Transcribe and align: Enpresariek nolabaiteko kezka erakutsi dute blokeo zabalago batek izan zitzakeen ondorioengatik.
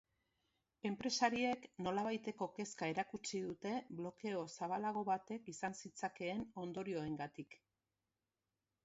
Enpresariek 0.89 1.65
nolabaiteko 1.87 2.47
kezka 2.55 2.89
erakutsi 2.93 3.41
dute 3.49 3.73
blokeo 3.99 4.41
zabalago 4.55 5.05
batek 5.11 5.53
izan 5.55 5.77
zitzakeen 5.83 6.43
ondorioengatik. 6.65 7.61